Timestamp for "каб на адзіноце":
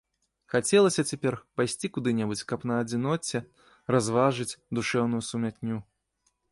2.53-3.37